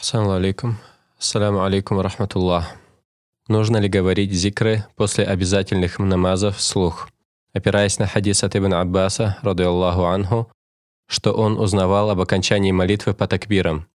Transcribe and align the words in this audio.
Ассаламу 0.00 0.32
алейкум. 0.32 0.78
Ассаламу 1.18 1.62
алейкум 1.62 2.00
рахматуллах. 2.00 2.70
Нужно 3.48 3.76
ли 3.76 3.86
говорить 3.86 4.32
зикры 4.32 4.86
после 4.96 5.24
обязательных 5.24 5.98
намазов 5.98 6.56
вслух? 6.56 7.10
Опираясь 7.52 7.98
на 7.98 8.06
хадис 8.06 8.42
от 8.42 8.56
Ибн 8.56 8.72
Аббаса, 8.72 9.36
ради 9.42 9.60
Аллаху 9.60 10.04
анху, 10.04 10.50
что 11.06 11.32
он 11.32 11.58
узнавал 11.58 12.08
об 12.08 12.20
окончании 12.22 12.72
молитвы 12.72 13.12
по 13.12 13.28
такбирам. 13.28 13.88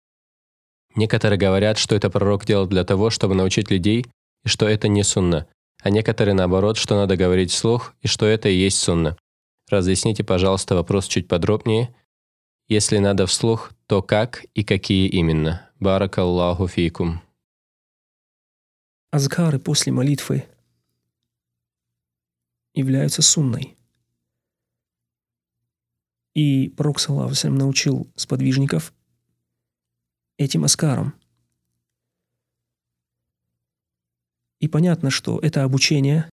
Некоторые 0.94 1.40
говорят, 1.40 1.76
что 1.76 1.96
это 1.96 2.08
пророк 2.08 2.44
делал 2.44 2.68
для 2.68 2.84
того, 2.84 3.10
чтобы 3.10 3.34
научить 3.34 3.72
людей, 3.72 4.06
и 4.44 4.48
что 4.48 4.68
это 4.68 4.86
не 4.86 5.02
сунна, 5.02 5.48
а 5.82 5.90
некоторые 5.90 6.34
наоборот, 6.36 6.76
что 6.76 6.94
надо 6.94 7.16
говорить 7.16 7.50
вслух, 7.50 7.94
и 8.02 8.06
что 8.06 8.26
это 8.26 8.48
и 8.48 8.54
есть 8.54 8.78
сунна. 8.78 9.16
Разъясните, 9.68 10.22
пожалуйста, 10.22 10.76
вопрос 10.76 11.08
чуть 11.08 11.26
подробнее. 11.26 11.92
Если 12.68 12.98
надо 12.98 13.26
вслух, 13.26 13.72
то 13.88 14.02
как 14.02 14.44
и 14.54 14.62
какие 14.62 15.08
именно? 15.08 15.65
Баракаллаху 15.78 16.68
фикум. 16.68 17.20
Азгары 19.10 19.58
после 19.58 19.92
молитвы 19.92 20.48
являются 22.72 23.20
сунной. 23.20 23.76
И 26.32 26.70
пророк, 26.70 26.98
саллаху 26.98 27.34
научил 27.50 28.10
сподвижников 28.16 28.94
этим 30.38 30.64
аскарам. 30.64 31.12
И 34.60 34.68
понятно, 34.68 35.10
что 35.10 35.38
это 35.40 35.62
обучение 35.62 36.30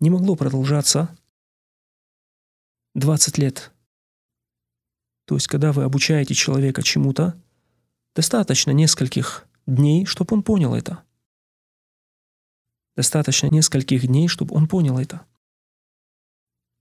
не 0.00 0.08
могло 0.08 0.34
продолжаться 0.34 1.14
20 2.94 3.36
лет. 3.36 3.70
То 5.26 5.34
есть, 5.34 5.46
когда 5.46 5.72
вы 5.72 5.82
обучаете 5.82 6.32
человека 6.32 6.82
чему-то, 6.82 7.38
достаточно 8.18 8.72
нескольких 8.72 9.46
дней, 9.64 10.04
чтобы 10.04 10.34
он 10.34 10.42
понял 10.42 10.74
это. 10.74 11.04
Достаточно 12.96 13.46
нескольких 13.46 14.08
дней, 14.08 14.26
чтобы 14.26 14.56
он 14.56 14.66
понял 14.66 14.98
это. 14.98 15.24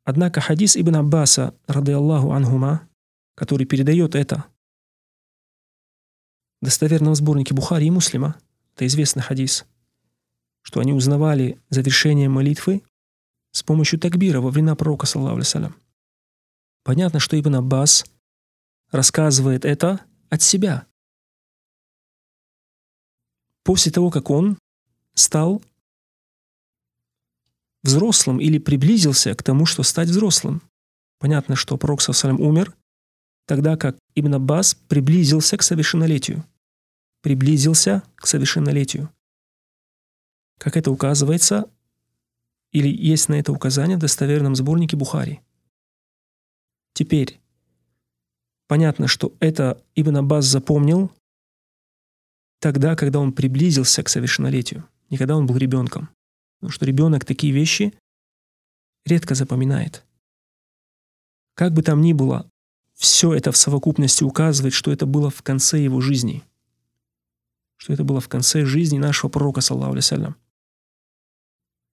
Однако 0.04 0.42
хадис 0.42 0.76
Ибн 0.76 0.96
Аббаса, 0.96 1.54
рады 1.68 1.92
Аллаху 1.92 2.32
анхума, 2.32 2.90
который 3.36 3.68
передает 3.68 4.16
это, 4.16 4.46
достоверном 6.64 7.14
сборнике 7.14 7.54
Бухари 7.54 7.86
и 7.86 7.92
Муслима, 7.92 8.36
это 8.74 8.88
известный 8.88 9.22
хадис, 9.22 9.68
что 10.64 10.80
они 10.80 10.92
узнавали 10.92 11.62
завершение 11.70 12.30
молитвы 12.30 12.82
с 13.52 13.62
помощью 13.62 14.00
такбира 14.00 14.42
во 14.42 14.50
времена 14.50 14.76
пророка, 14.76 15.06
саллаху 15.06 15.36
алейсалям. 15.36 15.76
Понятно, 16.84 17.20
что 17.20 17.40
Ибн 17.40 17.58
Аббас 17.58 18.06
рассказывает 18.90 19.66
это 19.66 20.02
от 20.32 20.42
себя. 20.42 20.88
После 23.68 23.92
того, 23.92 24.10
как 24.12 24.30
он 24.30 24.58
стал 25.14 25.62
взрослым 27.84 28.40
или 28.40 28.60
приблизился 28.60 29.36
к 29.36 29.44
тому, 29.44 29.66
что 29.66 29.84
стать 29.84 30.08
взрослым. 30.08 30.62
Понятно, 31.20 31.58
что 31.58 31.76
пророк 31.76 32.00
Саусалям 32.00 32.40
умер, 32.40 32.74
тогда 33.46 33.76
как 33.76 33.98
Ибн 34.16 34.36
Аббас 34.36 34.74
приблизился 34.74 35.58
к 35.58 35.64
совершеннолетию. 35.64 36.46
Приблизился 37.22 38.04
к 38.16 38.26
совершеннолетию. 38.26 39.12
Как 40.58 40.78
это 40.78 40.90
указывается, 40.90 41.70
или 42.72 42.88
есть 42.88 43.28
на 43.28 43.34
это 43.34 43.52
указание 43.52 43.98
в 43.98 44.00
достоверном 44.00 44.56
сборнике 44.56 44.96
Бухари. 44.96 45.42
Теперь, 46.94 47.42
понятно, 48.68 49.10
что 49.10 49.34
это 49.42 49.84
Ибн 49.94 50.20
Аббас 50.20 50.46
запомнил 50.46 51.12
тогда, 52.60 52.96
когда 52.96 53.20
он 53.20 53.34
приблизился 53.34 54.04
к 54.04 54.10
совершеннолетию, 54.10 54.88
не 55.10 55.18
когда 55.18 55.36
он 55.36 55.46
был 55.46 55.58
ребенком. 55.58 56.10
Потому 56.60 56.72
что 56.72 56.86
ребенок 56.86 57.26
такие 57.26 57.54
вещи 57.54 57.94
редко 59.06 59.36
запоминает. 59.36 60.04
Как 61.54 61.74
бы 61.74 61.82
там 61.82 62.02
ни 62.02 62.14
было, 62.14 62.50
все 62.94 63.34
это 63.34 63.52
в 63.52 63.58
совокупности 63.58 64.24
указывает, 64.24 64.74
что 64.74 64.92
это 64.92 65.06
было 65.06 65.30
в 65.30 65.42
конце 65.44 65.80
его 65.80 66.02
жизни. 66.02 66.44
Что 67.78 67.94
это 67.94 68.04
было 68.04 68.20
в 68.20 68.28
конце 68.28 68.66
жизни 68.66 68.98
нашего 68.98 69.30
пророка, 69.30 69.62
саллаху 69.62 69.94
алейсалям. 69.94 70.36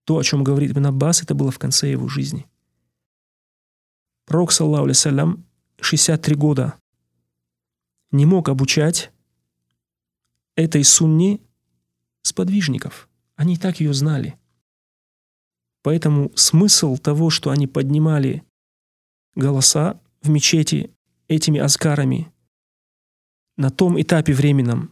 То, 0.05 0.19
о 0.19 0.25
чем 0.25 0.45
говорит 0.45 0.73
Ибн 0.73 0.87
Аббас, 0.87 1.23
это 1.23 1.35
было 1.35 1.51
в 1.51 1.59
конце 1.59 1.91
его 1.91 2.09
жизни. 2.09 2.47
Пророк, 4.27 4.53
саллаху 4.53 4.85
алейсалям, 4.85 5.47
63 5.81 6.35
года 6.37 6.75
не 8.11 8.25
мог 8.27 8.49
обучать 8.49 9.13
этой 10.57 10.85
сунне 10.85 11.41
сподвижников. 12.23 13.09
Они 13.37 13.57
так 13.57 13.81
ее 13.81 13.93
знали– 13.95 14.39
Поэтому 15.85 16.33
смысл 16.35 16.97
того, 16.97 17.29
что 17.29 17.51
они 17.51 17.67
поднимали 17.67 18.43
голоса 19.35 20.01
в 20.23 20.31
мечети 20.31 20.91
этими 21.29 21.61
аскарами 21.61 22.33
на 23.59 23.69
том 23.69 24.01
этапе 24.01 24.33
временном, 24.33 24.91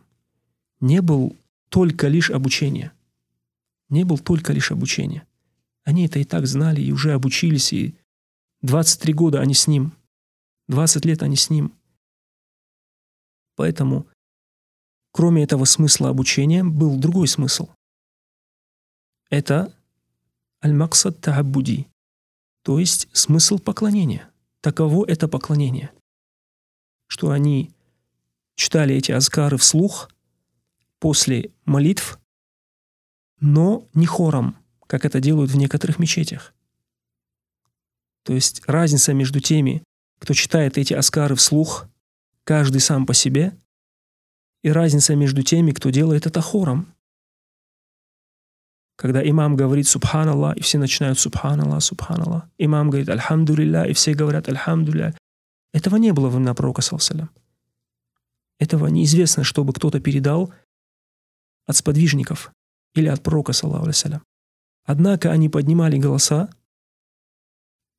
не 0.80 1.00
был 1.00 1.34
только 1.70 2.08
лишь 2.08 2.30
обучение. 2.30 2.92
Не 3.88 4.04
был 4.04 4.18
только 4.18 4.52
лишь 4.52 4.70
обучение. 4.70 5.26
Они 5.82 6.04
это 6.04 6.18
и 6.18 6.24
так 6.24 6.46
знали, 6.46 6.82
и 6.82 6.92
уже 6.92 7.12
обучились, 7.12 7.72
и 7.72 7.94
23 8.60 9.14
года 9.14 9.40
они 9.40 9.54
с 9.54 9.66
ним, 9.66 9.92
20 10.68 11.06
лет 11.06 11.22
они 11.22 11.36
с 11.36 11.48
ним. 11.48 11.72
Поэтому, 13.56 14.06
кроме 15.12 15.44
этого 15.44 15.64
смысла 15.64 16.08
обучения, 16.08 16.64
был 16.64 16.98
другой 16.98 17.28
смысл. 17.28 17.68
Это 19.30 19.74
аль-максад 20.64 21.20
таабуди, 21.20 21.86
то 22.62 22.78
есть 22.78 23.08
смысл 23.12 23.58
поклонения. 23.58 24.28
Таково 24.60 25.04
это 25.06 25.28
поклонение. 25.28 25.90
Что 27.08 27.30
они 27.30 27.72
читали 28.54 28.94
эти 28.94 29.12
азкары 29.12 29.56
вслух 29.56 30.10
после 30.98 31.50
молитв, 31.64 32.18
но 33.40 33.88
не 33.92 34.06
хором, 34.06 34.56
как 34.86 35.04
это 35.04 35.20
делают 35.20 35.50
в 35.50 35.56
некоторых 35.56 35.98
мечетях. 35.98 36.54
То 38.22 38.34
есть 38.34 38.62
разница 38.66 39.12
между 39.12 39.40
теми, 39.40 39.82
кто 40.20 40.32
читает 40.34 40.78
эти 40.78 40.94
аскары 40.94 41.34
вслух, 41.34 41.88
каждый 42.44 42.80
сам 42.80 43.04
по 43.04 43.14
себе, 43.14 43.56
и 44.62 44.70
разница 44.70 45.14
между 45.16 45.42
теми, 45.42 45.72
кто 45.72 45.90
делает 45.90 46.26
это 46.26 46.40
хором, 46.40 46.94
когда 48.96 49.28
имам 49.28 49.56
говорит 49.56 49.88
«Субханаллах», 49.88 50.56
и 50.56 50.60
все 50.60 50.78
начинают 50.78 51.18
«Субханаллах, 51.18 51.82
Субханаллах». 51.82 52.44
Имам 52.58 52.90
говорит 52.90 53.08
«Альхамдулилля», 53.08 53.84
и 53.84 53.94
все 53.94 54.14
говорят 54.14 54.48
«Альхамдулилля». 54.48 55.16
Этого 55.72 55.96
не 55.96 56.12
было 56.12 56.26
во 56.26 56.30
времена 56.30 56.54
пророка, 56.54 56.82
саллаллаху 56.82 57.30
Этого 58.60 58.86
неизвестно, 58.86 59.42
чтобы 59.42 59.72
кто-то 59.72 59.98
передал 59.98 60.52
от 61.66 61.76
сподвижников 61.76 62.52
или 62.94 63.08
от 63.08 63.22
пророка, 63.22 63.52
саллаху 63.52 63.90
Однако 64.84 65.32
они 65.32 65.48
поднимали 65.48 65.96
голоса, 65.96 66.50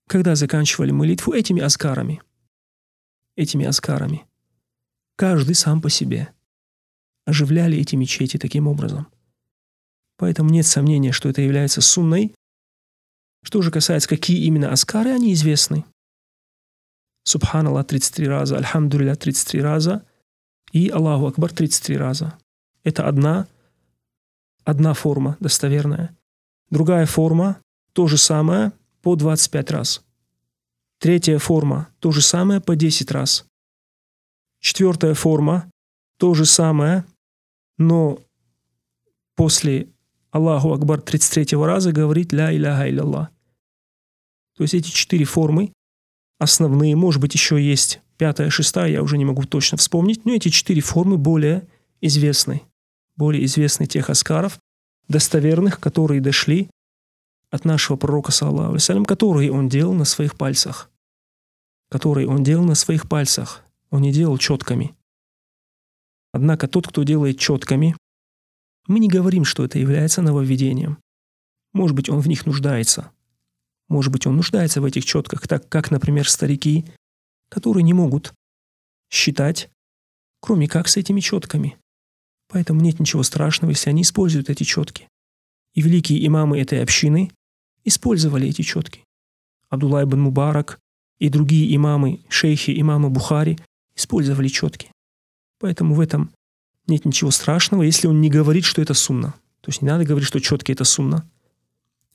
когда 0.07 0.35
заканчивали 0.35 0.91
молитву 0.91 1.34
этими 1.34 1.62
аскарами. 1.62 2.22
Этими 3.35 3.66
аскарами. 3.66 4.25
Каждый 5.16 5.56
сам 5.56 5.81
по 5.81 5.90
себе. 5.90 6.34
Оживляли 7.25 7.78
эти 7.78 7.95
мечети 7.95 8.38
таким 8.38 8.67
образом– 8.67 9.07
Поэтому 10.17 10.50
нет 10.50 10.66
сомнения, 10.66 11.11
что 11.11 11.29
это 11.29 11.41
является 11.41 11.81
сунной. 11.81 12.34
Что 13.44 13.61
же 13.61 13.72
касается, 13.72 14.07
какие 14.07 14.45
именно 14.45 14.72
аскары, 14.72 15.09
они 15.11 15.33
известны. 15.33 15.85
Субханаллах 17.25 17.88
33 17.88 18.28
раза, 18.28 18.57
Альхамдулилля 18.57 19.16
33 19.16 19.62
раза 19.62 20.06
и 20.72 20.89
Аллаху 20.89 21.28
Акбар 21.28 21.51
33 21.51 21.97
раза. 21.97 22.38
Это 22.83 23.07
одна, 23.07 23.47
одна 24.63 24.94
форма 24.94 25.38
достоверная. 25.39 26.15
Другая 26.69 27.06
форма– 27.06 27.59
то 27.94 28.07
же 28.07 28.18
самое 28.18 28.71
по 29.01 29.15
25 29.15 29.71
раз. 29.71 30.03
Третья 31.00 31.38
форма– 31.38 31.89
то 32.00 32.12
же 32.12 32.21
самое 32.21 32.62
по 32.62 32.75
10 32.75 33.12
раз. 33.12 33.45
Четвертая 34.59 35.13
форма– 35.13 35.69
то 36.18 36.33
же 36.33 36.45
самое, 36.45 37.03
но 37.83 38.19
после 39.35 39.89
Аллаху 40.31 40.74
Акбар 40.74 41.01
33 41.01 41.57
раза 41.57 41.91
говорить 41.91 42.31
«Ля 42.31 42.56
иляха 42.56 42.89
илlallah». 42.89 43.27
То 44.56 44.63
есть 44.63 44.74
эти 44.74 44.89
четыре 44.89 45.25
формы 45.25 45.74
основные, 46.39 46.95
может 46.95 47.21
быть, 47.21 47.33
еще 47.33 47.62
есть 47.62 48.01
пятая, 48.18 48.50
шестая, 48.50 48.91
я 48.91 49.03
уже 49.03 49.18
не 49.18 49.25
могу 49.25 49.44
точно 49.44 49.77
вспомнить, 49.77 50.25
но 50.25 50.33
эти 50.33 50.50
четыре 50.50 50.81
формы 50.81 51.18
более 51.18 51.68
известны, 52.01 52.62
более 53.15 53.45
известны 53.45 53.85
тех 53.85 54.09
аскаров, 54.09 54.59
достоверных, 55.07 55.80
которые 55.80 56.21
дошли 56.21 56.69
от 57.50 57.65
нашего 57.65 57.97
пророка, 57.97 58.31
саллаху 58.31 58.71
алейсалям, 58.71 59.06
которые 59.06 59.51
он 59.51 59.69
делал 59.69 59.94
на 59.94 60.06
своих 60.06 60.35
пальцах. 60.35 60.89
Которые 61.89 62.27
он 62.27 62.44
делал 62.44 62.65
на 62.65 62.75
своих 62.75 63.07
пальцах. 63.07 63.63
Он 63.91 64.01
не 64.01 64.12
делал 64.12 64.38
четками. 64.38 64.95
Однако 66.33 66.68
тот, 66.68 66.88
кто 66.88 67.03
делает 67.03 67.39
четками, 67.39 67.95
мы 68.88 69.00
не 69.00 69.07
говорим, 69.07 69.45
что 69.45 69.63
это 69.63 69.80
является 69.80 70.21
нововведением. 70.21 70.97
Может 71.71 71.95
быть, 71.95 72.09
он 72.09 72.19
в 72.19 72.27
них 72.27 72.45
нуждается. 72.45 73.12
Может 73.88 74.12
быть, 74.12 74.27
он 74.27 74.35
нуждается 74.35 74.81
в 74.81 74.85
этих 74.85 75.06
четках, 75.06 75.47
так 75.47 75.69
как, 75.69 75.91
например, 75.91 76.27
старики, 76.27 76.85
которые 77.50 77.83
не 77.83 77.94
могут 77.94 78.33
считать, 79.12 79.69
кроме 80.41 80.68
как 80.68 80.88
с 80.88 80.97
этими 80.97 81.19
четками. 81.19 81.77
Поэтому 82.50 82.81
нет 82.81 83.00
ничего 83.00 83.24
страшного, 83.24 83.71
если 83.71 83.91
они 83.91 84.01
используют 84.01 84.50
эти 84.50 84.63
четки. 84.63 85.07
И 85.75 85.81
великие 85.81 86.25
имамы 86.25 86.59
этой 86.59 86.81
общины 86.81 87.31
использовали 87.83 88.47
эти 88.47 88.63
четки. 88.63 89.03
Абдулла 89.69 90.03
ибн 90.03 90.21
Мубарак 90.21 90.80
и 91.19 91.30
другие 91.30 91.75
имамы, 91.75 92.21
шейхи, 92.27 92.80
имамы 92.80 93.09
Бухари 93.09 93.59
использовали 93.95 94.47
четки. 94.47 94.93
Поэтому 95.59 95.95
в 95.95 96.00
этом 96.00 96.31
нет 96.88 97.05
ничего 97.05 97.31
страшного, 97.31 97.83
если 97.83 98.07
он 98.07 98.21
не 98.21 98.29
говорит, 98.29 98.65
что 98.65 98.81
это 98.81 98.94
сунна. 98.94 99.33
То 99.61 99.69
есть 99.69 99.81
не 99.81 99.88
надо 99.88 100.03
говорить, 100.03 100.27
что 100.27 100.39
четки 100.39 100.71
это 100.71 100.83
сунна. 100.83 101.25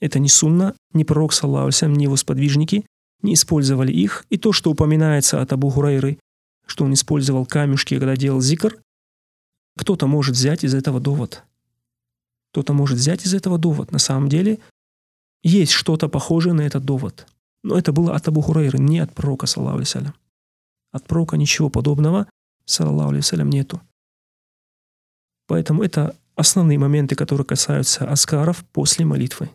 Это 0.01 0.19
не 0.19 0.29
сунна, 0.29 0.75
ни 0.93 1.05
пророк, 1.05 1.33
саллаху 1.33 1.87
ни 1.87 2.03
его 2.03 2.17
сподвижники 2.17 2.85
не 3.23 3.35
использовали 3.35 3.93
их. 3.93 4.25
И 4.31 4.37
то, 4.37 4.53
что 4.53 4.71
упоминается 4.71 5.41
от 5.41 5.53
Абу 5.53 5.71
Хурайры, 5.71 6.19
что 6.67 6.85
он 6.85 6.93
использовал 6.93 7.47
камешки, 7.47 7.99
когда 7.99 8.17
делал 8.17 8.41
зикр, 8.41 8.81
кто-то 9.77 10.07
может 10.07 10.37
взять 10.37 10.65
из 10.65 10.75
этого 10.75 11.01
довод. 11.01 11.45
Кто-то 12.53 12.73
может 12.73 12.99
взять 12.99 13.25
из 13.25 13.35
этого 13.35 13.59
довод. 13.59 13.93
На 13.93 13.99
самом 13.99 14.29
деле 14.29 14.59
есть 15.43 15.73
что-то 15.73 16.09
похожее 16.09 16.53
на 16.53 16.63
этот 16.63 16.85
довод. 16.85 17.27
Но 17.63 17.77
это 17.77 17.93
было 17.93 18.15
от 18.15 18.29
Абу 18.29 18.41
Хурайры, 18.41 18.79
не 18.79 18.99
от 18.99 19.15
пророка, 19.15 19.47
саллаху 19.47 19.83
От 20.93 21.07
пророка 21.07 21.37
ничего 21.37 21.71
подобного, 21.71 22.29
саллаху 22.69 23.13
нету. 23.51 23.81
Поэтому 25.47 25.83
это 25.83 26.15
основные 26.37 26.79
моменты, 26.79 27.17
которые 27.17 27.47
касаются 27.47 28.09
аскаров 28.09 28.65
после 28.73 29.05
молитвы. 29.05 29.51